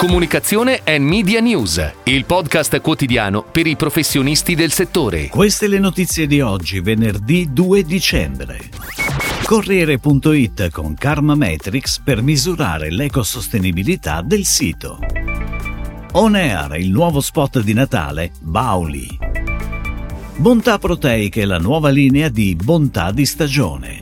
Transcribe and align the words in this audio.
Comunicazione 0.00 0.80
e 0.82 0.98
Media 0.98 1.40
News, 1.40 1.92
il 2.04 2.24
podcast 2.24 2.80
quotidiano 2.80 3.42
per 3.42 3.66
i 3.66 3.76
professionisti 3.76 4.54
del 4.54 4.72
settore. 4.72 5.28
Queste 5.28 5.68
le 5.68 5.78
notizie 5.78 6.26
di 6.26 6.40
oggi, 6.40 6.80
venerdì 6.80 7.52
2 7.52 7.82
dicembre. 7.82 8.60
Corriere.it 9.44 10.70
con 10.70 10.94
Karma 10.94 11.34
Matrix 11.34 12.00
per 12.02 12.22
misurare 12.22 12.90
l'ecosostenibilità 12.90 14.22
del 14.22 14.46
sito. 14.46 15.00
On 16.12 16.34
Air, 16.34 16.76
il 16.76 16.88
nuovo 16.90 17.20
spot 17.20 17.60
di 17.60 17.74
Natale, 17.74 18.30
Bauli. 18.40 19.18
Bontà 20.36 20.78
proteiche, 20.78 21.44
la 21.44 21.58
nuova 21.58 21.90
linea 21.90 22.30
di 22.30 22.56
bontà 22.56 23.12
di 23.12 23.26
stagione. 23.26 24.00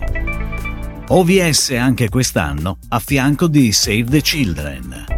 OVS 1.08 1.70
anche 1.70 2.08
quest'anno 2.08 2.78
a 2.90 3.00
fianco 3.00 3.48
di 3.48 3.72
Save 3.72 4.04
the 4.04 4.20
Children. 4.20 5.17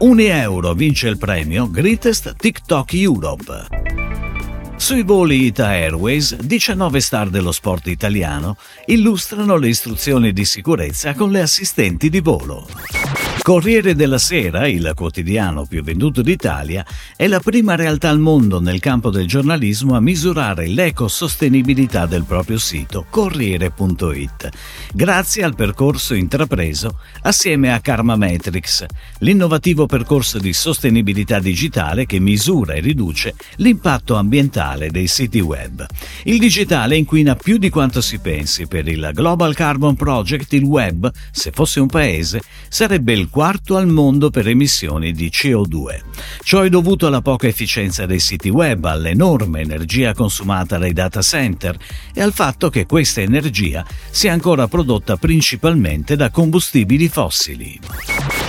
Un 0.00 0.18
euro 0.18 0.72
vince 0.72 1.08
il 1.08 1.18
premio 1.18 1.68
Greatest 1.70 2.34
TikTok 2.34 2.94
Europe. 2.94 3.66
Sui 4.76 5.02
voli 5.02 5.44
Ita 5.44 5.66
Airways, 5.66 6.36
19 6.36 7.00
star 7.00 7.28
dello 7.28 7.52
sport 7.52 7.86
italiano 7.88 8.56
illustrano 8.86 9.58
le 9.58 9.68
istruzioni 9.68 10.32
di 10.32 10.46
sicurezza 10.46 11.12
con 11.12 11.30
le 11.30 11.42
assistenti 11.42 12.08
di 12.08 12.20
volo. 12.20 12.66
Corriere 13.42 13.94
della 13.94 14.18
Sera, 14.18 14.68
il 14.68 14.92
quotidiano 14.94 15.64
più 15.64 15.82
venduto 15.82 16.20
d'Italia, 16.20 16.84
è 17.16 17.26
la 17.26 17.40
prima 17.40 17.74
realtà 17.74 18.10
al 18.10 18.18
mondo 18.18 18.60
nel 18.60 18.80
campo 18.80 19.08
del 19.08 19.26
giornalismo 19.26 19.96
a 19.96 20.00
misurare 20.00 20.68
l'ecosostenibilità 20.68 22.04
del 22.04 22.24
proprio 22.24 22.58
sito 22.58 23.06
Corriere.it, 23.08 24.50
grazie 24.92 25.42
al 25.42 25.54
percorso 25.54 26.12
intrapreso 26.14 26.98
assieme 27.22 27.72
a 27.72 27.80
Karma 27.80 28.14
Matrix, 28.14 28.84
l'innovativo 29.20 29.86
percorso 29.86 30.38
di 30.38 30.52
sostenibilità 30.52 31.40
digitale 31.40 32.04
che 32.04 32.20
misura 32.20 32.74
e 32.74 32.80
riduce 32.80 33.34
l'impatto 33.56 34.16
ambientale 34.16 34.90
dei 34.90 35.06
siti 35.06 35.40
web. 35.40 35.86
Il 36.24 36.38
digitale 36.38 36.96
inquina 36.96 37.34
più 37.36 37.56
di 37.56 37.70
quanto 37.70 38.02
si 38.02 38.18
pensi. 38.18 38.66
Per 38.66 38.86
il 38.86 39.10
Global 39.14 39.54
Carbon 39.54 39.96
Project 39.96 40.52
il 40.52 40.64
web, 40.64 41.10
se 41.30 41.50
fosse 41.52 41.80
un 41.80 41.88
paese, 41.88 42.42
sarebbe 42.68 43.14
il 43.14 43.28
quarto 43.30 43.76
al 43.76 43.86
mondo 43.86 44.28
per 44.30 44.48
emissioni 44.48 45.12
di 45.12 45.28
CO2. 45.28 46.00
Ciò 46.42 46.62
è 46.62 46.68
dovuto 46.68 47.06
alla 47.06 47.22
poca 47.22 47.46
efficienza 47.46 48.04
dei 48.04 48.18
siti 48.18 48.48
web, 48.48 48.84
all'enorme 48.84 49.60
energia 49.60 50.12
consumata 50.12 50.76
dai 50.78 50.92
data 50.92 51.22
center 51.22 51.76
e 52.12 52.20
al 52.20 52.32
fatto 52.32 52.68
che 52.68 52.86
questa 52.86 53.20
energia 53.20 53.86
sia 54.10 54.32
ancora 54.32 54.68
prodotta 54.68 55.16
principalmente 55.16 56.16
da 56.16 56.30
combustibili 56.30 57.08
fossili. 57.08 57.78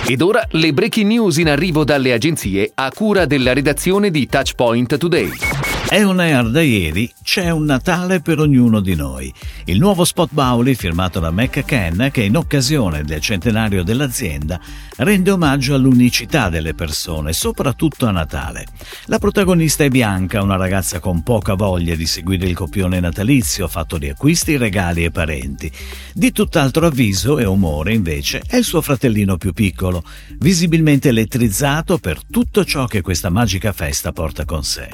Ed 0.04 0.20
ora 0.20 0.44
le 0.50 0.72
breaking 0.72 1.06
news 1.06 1.36
in 1.36 1.48
arrivo 1.48 1.84
dalle 1.84 2.12
agenzie 2.12 2.72
a 2.74 2.90
cura 2.90 3.24
della 3.24 3.52
redazione 3.52 4.10
di 4.10 4.26
Touchpoint 4.26 4.96
Today. 4.96 5.51
È 5.88 6.02
un 6.02 6.20
air 6.20 6.48
da 6.48 6.62
ieri, 6.62 7.12
c'è 7.22 7.50
un 7.50 7.64
Natale 7.64 8.20
per 8.20 8.38
ognuno 8.38 8.80
di 8.80 8.94
noi. 8.94 9.32
Il 9.66 9.78
nuovo 9.78 10.04
spot 10.04 10.30
Bauli 10.32 10.74
firmato 10.74 11.20
da 11.20 11.30
McCann 11.30 12.06
che 12.10 12.22
in 12.22 12.36
occasione 12.36 13.02
del 13.02 13.20
centenario 13.20 13.82
dell'azienda 13.82 14.58
rende 14.96 15.30
omaggio 15.30 15.74
all'unicità 15.74 16.48
delle 16.48 16.74
persone, 16.74 17.34
soprattutto 17.34 18.06
a 18.06 18.10
Natale. 18.10 18.66
La 19.06 19.18
protagonista 19.18 19.84
è 19.84 19.88
Bianca, 19.88 20.42
una 20.42 20.56
ragazza 20.56 20.98
con 20.98 21.22
poca 21.22 21.54
voglia 21.54 21.94
di 21.94 22.06
seguire 22.06 22.46
il 22.46 22.54
copione 22.54 22.98
natalizio 22.98 23.68
fatto 23.68 23.98
di 23.98 24.08
acquisti, 24.08 24.56
regali 24.56 25.04
e 25.04 25.10
parenti. 25.10 25.70
Di 26.14 26.32
tutt'altro 26.32 26.86
avviso 26.86 27.38
e 27.38 27.44
umore 27.44 27.92
invece 27.92 28.42
è 28.46 28.56
il 28.56 28.64
suo 28.64 28.80
fratellino 28.80 29.36
più 29.36 29.52
piccolo, 29.52 30.02
visibilmente 30.38 31.10
elettrizzato 31.10 31.98
per 31.98 32.24
tutto 32.24 32.64
ciò 32.64 32.86
che 32.86 33.02
questa 33.02 33.28
magica 33.28 33.72
festa 33.72 34.12
porta 34.12 34.46
con 34.46 34.64
sé. 34.64 34.88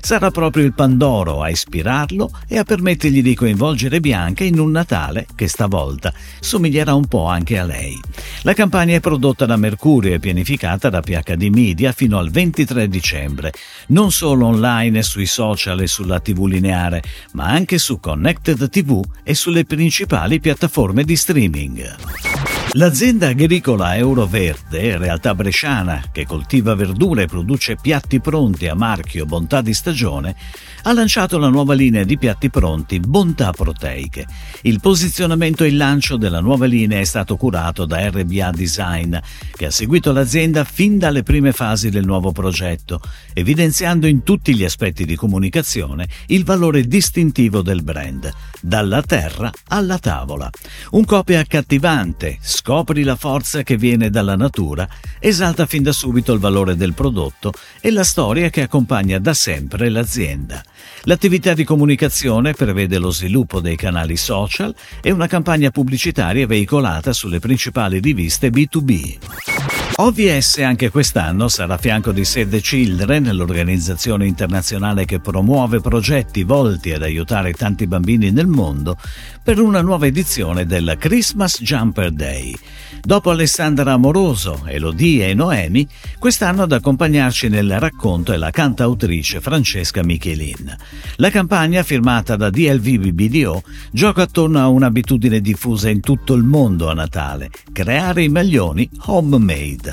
Sarà 0.00 0.30
proprio 0.34 0.64
il 0.64 0.74
Pandoro 0.74 1.42
a 1.42 1.48
ispirarlo 1.48 2.28
e 2.48 2.58
a 2.58 2.64
permettergli 2.64 3.22
di 3.22 3.36
coinvolgere 3.36 4.00
Bianca 4.00 4.42
in 4.42 4.58
un 4.58 4.72
Natale 4.72 5.28
che 5.36 5.46
stavolta 5.46 6.12
somiglierà 6.40 6.92
un 6.92 7.06
po' 7.06 7.26
anche 7.26 7.56
a 7.56 7.64
lei. 7.64 7.96
La 8.42 8.52
campagna 8.52 8.96
è 8.96 9.00
prodotta 9.00 9.46
da 9.46 9.56
Mercurio 9.56 10.12
e 10.12 10.18
pianificata 10.18 10.90
da 10.90 11.00
PHD 11.00 11.44
Media 11.44 11.92
fino 11.92 12.18
al 12.18 12.30
23 12.30 12.88
dicembre, 12.88 13.52
non 13.88 14.10
solo 14.10 14.46
online 14.46 15.04
sui 15.04 15.26
social 15.26 15.80
e 15.80 15.86
sulla 15.86 16.18
TV 16.18 16.46
lineare, 16.46 17.00
ma 17.34 17.44
anche 17.44 17.78
su 17.78 18.00
Connected 18.00 18.68
TV 18.68 19.00
e 19.22 19.34
sulle 19.34 19.64
principali 19.64 20.40
piattaforme 20.40 21.04
di 21.04 21.14
streaming. 21.14 22.53
L'azienda 22.76 23.28
agricola 23.28 23.96
Euroverde, 23.96 24.98
realtà 24.98 25.32
bresciana 25.32 26.06
che 26.10 26.26
coltiva 26.26 26.74
verdure 26.74 27.22
e 27.22 27.26
produce 27.26 27.76
piatti 27.80 28.18
pronti 28.18 28.66
a 28.66 28.74
marchio 28.74 29.26
Bontà 29.26 29.60
di 29.60 29.72
stagione, 29.72 30.34
ha 30.82 30.92
lanciato 30.92 31.38
la 31.38 31.48
nuova 31.48 31.72
linea 31.74 32.02
di 32.02 32.18
piatti 32.18 32.50
pronti 32.50 32.98
Bontà 32.98 33.52
Proteiche. 33.52 34.26
Il 34.62 34.80
posizionamento 34.80 35.62
e 35.62 35.68
il 35.68 35.76
lancio 35.76 36.16
della 36.16 36.40
nuova 36.40 36.66
linea 36.66 36.98
è 36.98 37.04
stato 37.04 37.36
curato 37.36 37.84
da 37.84 38.08
RBA 38.08 38.50
Design, 38.50 39.16
che 39.54 39.66
ha 39.66 39.70
seguito 39.70 40.10
l'azienda 40.10 40.64
fin 40.64 40.98
dalle 40.98 41.22
prime 41.22 41.52
fasi 41.52 41.90
del 41.90 42.04
nuovo 42.04 42.32
progetto, 42.32 43.00
evidenziando 43.34 44.08
in 44.08 44.24
tutti 44.24 44.52
gli 44.52 44.64
aspetti 44.64 45.04
di 45.04 45.14
comunicazione 45.14 46.08
il 46.26 46.42
valore 46.42 46.82
distintivo 46.82 47.62
del 47.62 47.84
brand, 47.84 48.32
dalla 48.60 49.00
terra 49.00 49.48
alla 49.68 50.00
tavola. 50.00 50.50
Un 50.90 51.04
copia 51.04 51.38
accattivante, 51.38 52.38
scopri 52.66 53.02
la 53.02 53.14
forza 53.14 53.62
che 53.62 53.76
viene 53.76 54.08
dalla 54.08 54.36
natura, 54.36 54.88
esalta 55.18 55.66
fin 55.66 55.82
da 55.82 55.92
subito 55.92 56.32
il 56.32 56.38
valore 56.38 56.76
del 56.76 56.94
prodotto 56.94 57.52
e 57.78 57.90
la 57.90 58.04
storia 58.04 58.48
che 58.48 58.62
accompagna 58.62 59.18
da 59.18 59.34
sempre 59.34 59.90
l'azienda. 59.90 60.64
L'attività 61.02 61.52
di 61.52 61.62
comunicazione 61.62 62.54
prevede 62.54 62.96
lo 62.96 63.10
sviluppo 63.10 63.60
dei 63.60 63.76
canali 63.76 64.16
social 64.16 64.74
e 65.02 65.10
una 65.10 65.26
campagna 65.26 65.70
pubblicitaria 65.70 66.46
veicolata 66.46 67.12
sulle 67.12 67.38
principali 67.38 68.00
riviste 68.00 68.48
B2B. 68.48 69.53
OVS 69.96 70.58
anche 70.58 70.90
quest'anno 70.90 71.46
sarà 71.46 71.74
a 71.74 71.78
fianco 71.78 72.10
di 72.10 72.24
Save 72.24 72.48
the 72.48 72.60
Children, 72.60 73.30
l'organizzazione 73.32 74.26
internazionale 74.26 75.04
che 75.04 75.20
promuove 75.20 75.80
progetti 75.80 76.42
volti 76.42 76.90
ad 76.90 77.02
aiutare 77.02 77.52
tanti 77.52 77.86
bambini 77.86 78.32
nel 78.32 78.48
mondo, 78.48 78.96
per 79.40 79.60
una 79.60 79.82
nuova 79.82 80.06
edizione 80.06 80.66
del 80.66 80.96
Christmas 80.98 81.62
Jumper 81.62 82.10
Day. 82.10 82.56
Dopo 83.00 83.30
Alessandra 83.30 83.92
Amoroso, 83.92 84.62
Elodie 84.66 85.28
e 85.28 85.34
Noemi, 85.34 85.86
quest'anno 86.18 86.62
ad 86.62 86.72
accompagnarci 86.72 87.48
nel 87.48 87.78
racconto 87.78 88.32
è 88.32 88.36
la 88.36 88.50
cantautrice 88.50 89.40
Francesca 89.40 90.02
Michelin. 90.02 90.74
La 91.16 91.30
campagna, 91.30 91.82
firmata 91.82 92.34
da 92.34 92.50
DLV 92.50 93.10
BDO, 93.10 93.62
gioca 93.92 94.22
attorno 94.22 94.58
a 94.58 94.68
un'abitudine 94.68 95.40
diffusa 95.40 95.88
in 95.90 96.00
tutto 96.00 96.34
il 96.34 96.42
mondo 96.42 96.88
a 96.88 96.94
Natale, 96.94 97.50
creare 97.72 98.24
i 98.24 98.28
maglioni 98.28 98.88
homemade. 99.04 99.83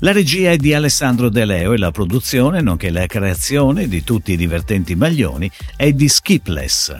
La 0.00 0.12
regia 0.12 0.50
è 0.50 0.56
di 0.56 0.74
Alessandro 0.74 1.28
De 1.28 1.44
Leo 1.44 1.72
e 1.72 1.78
la 1.78 1.90
produzione, 1.90 2.60
nonché 2.60 2.90
la 2.90 3.06
creazione 3.06 3.88
di 3.88 4.02
tutti 4.02 4.32
i 4.32 4.36
divertenti 4.36 4.94
maglioni, 4.94 5.50
è 5.76 5.92
di 5.92 6.08
Skipless. 6.08 6.96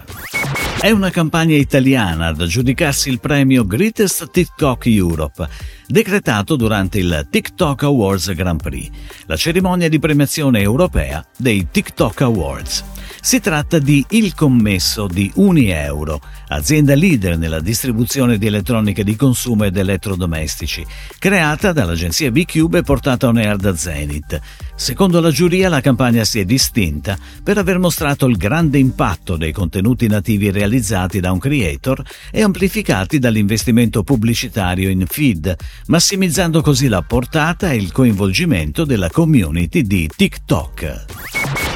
È 0.81 0.91
una 0.91 1.11
campagna 1.11 1.57
italiana 1.57 2.29
ad 2.29 2.41
aggiudicarsi 2.41 3.11
il 3.11 3.21
premio 3.21 3.67
Greatest 3.67 4.31
TikTok 4.31 4.87
Europe, 4.87 5.49
decretato 5.87 6.57
durante 6.57 6.99
il 6.99 7.27
TikTok 7.31 7.83
Awards 7.83 8.33
Grand 8.35 8.63
Prix, 8.63 8.89
la 9.27 9.37
cerimonia 9.37 9.89
di 9.89 9.99
premiazione 9.99 10.61
europea 10.61 11.25
dei 11.37 11.69
TikTok 11.71 12.21
Awards. 12.23 12.85
Si 13.21 13.41
tratta 13.41 13.79
di 13.79 14.05
Il 14.11 14.35
Commesso 14.35 15.07
di 15.07 15.31
Unieuro, 15.35 16.21
azienda 16.49 16.95
leader 16.95 17.37
nella 17.37 17.61
distribuzione 17.61 18.39
di 18.39 18.47
elettronica 18.47 19.03
di 19.03 19.17
consumo 19.17 19.65
ed 19.65 19.77
elettrodomestici, 19.77 20.85
creata 21.19 21.73
dall'agenzia 21.73 22.31
B-Cube 22.31 22.79
e 22.79 22.83
portata 22.83 23.29
on 23.29 23.37
air 23.37 23.57
da 23.57 23.77
Zenith. 23.77 24.41
Secondo 24.75 25.21
la 25.21 25.31
giuria 25.31 25.69
la 25.69 25.83
campagna 25.83 26.25
si 26.25 26.41
è 26.41 26.45
distinta 26.45 27.19
per 27.43 27.59
aver 27.59 27.79
mostrato 27.79 28.27
il 28.27 28.37
grande 28.37 28.79
impatto 28.79 29.37
dei 29.37 29.53
contenuti 29.53 30.07
nativi 30.07 30.51
realizzati 30.51 31.21
da 31.21 31.33
un 31.33 31.39
creator 31.39 32.03
e 32.31 32.43
amplificati 32.43 33.19
dall'investimento 33.19 34.03
pubblicitario 34.03 34.89
in 34.89 35.05
feed, 35.07 35.55
massimizzando 35.87 36.63
così 36.63 36.89
la 36.89 37.03
portata 37.03 37.71
e 37.71 37.77
il 37.77 37.93
coinvolgimento 37.93 38.85
della 38.85 39.11
community 39.11 39.83
di 39.83 40.09
TikTok. 40.15 41.20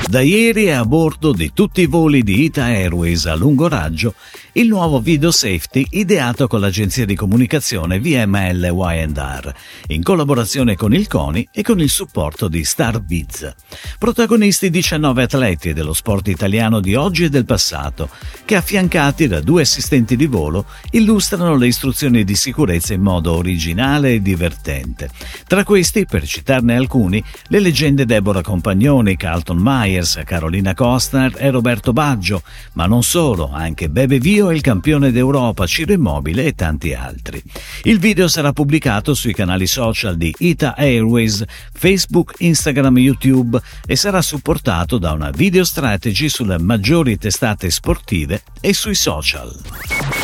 Da 0.07 0.21
ieri 0.21 0.67
è 0.67 0.71
a 0.71 0.85
bordo 0.85 1.33
di 1.33 1.53
tutti 1.53 1.81
i 1.81 1.87
voli 1.87 2.23
di 2.23 2.45
Ita 2.45 2.65
Airways 2.65 3.27
a 3.27 3.35
lungo 3.35 3.69
raggio 3.69 4.15
il 4.57 4.69
nuovo 4.69 5.01
video 5.01 5.33
safety 5.33 5.85
ideato 5.91 6.47
con 6.47 6.61
l'agenzia 6.61 7.05
di 7.05 7.17
comunicazione 7.17 7.99
VML 7.99 8.71
Y&R, 8.73 9.55
in 9.89 10.03
collaborazione 10.05 10.77
con 10.77 10.95
il 10.95 11.09
CONI 11.09 11.49
e 11.51 11.63
con 11.63 11.81
il 11.81 11.89
supporto 11.89 12.47
di 12.47 12.63
Starbiz. 12.63 13.53
Protagonisti 13.99 14.71
19 14.71 15.25
atleti 15.25 15.73
dello 15.73 15.93
sport 15.93 16.29
italiano 16.29 16.79
di 16.79 16.95
oggi 16.95 17.25
e 17.25 17.31
del 17.31 17.47
passato, 17.47 18.11
che 18.45 18.55
affiancati 18.55 19.27
da 19.27 19.41
due 19.41 19.63
assistenti 19.63 20.15
di 20.15 20.27
volo 20.27 20.67
illustrano 20.93 21.57
le 21.57 21.67
istruzioni 21.67 22.23
di 22.23 22.37
sicurezza 22.37 22.95
in 22.95 23.03
modo 23.03 23.33
originale 23.33 24.13
e 24.13 24.23
divertente. 24.23 25.11
Tra 25.49 25.65
questi, 25.65 26.07
per 26.07 26.25
citarne 26.25 26.77
alcuni, 26.77 27.21
le 27.49 27.59
leggende 27.59 28.07
Deborah 28.07 28.43
Compagnoni, 28.43 29.17
Carlton 29.17 29.59
Myers, 29.95 30.21
Carolina 30.25 30.75
Costner 30.75 31.35
e 31.37 31.51
Roberto 31.51 31.93
Baggio, 31.93 32.43
ma 32.73 32.87
non 32.87 33.03
solo, 33.03 33.51
anche 33.53 33.89
Bebe 33.89 34.19
Vio 34.19 34.33
Dio 34.35 34.51
il 34.51 34.63
campione 34.63 35.13
d'Europa 35.13 35.65
Ciro 35.65 35.93
Immobile 35.93 36.45
e 36.45 36.55
tanti 36.55 36.93
altri. 36.93 37.41
Il 37.85 38.01
video 38.01 38.27
sarà 38.27 38.53
pubblicato 38.53 39.15
sui 39.15 39.33
canali 39.33 39.69
social 39.69 40.17
di 40.17 40.35
Ita 40.37 40.75
Airways, 40.77 41.45
Facebook, 41.73 42.35
Instagram, 42.39 42.99
YouTube 42.99 43.61
e 43.87 43.95
sarà 43.95 44.21
supportato 44.23 44.99
da 44.99 45.13
una 45.13 45.31
video 45.31 45.63
strategy 45.63 46.29
sulle 46.29 46.59
maggiori 46.59 47.17
testate 47.17 47.71
sportive 47.71 48.43
e 48.61 48.75
sui 48.75 48.97
social. 48.97 50.24